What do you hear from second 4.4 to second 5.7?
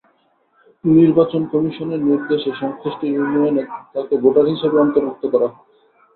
হিসেবে অন্তর্ভুক্ত করা হয়।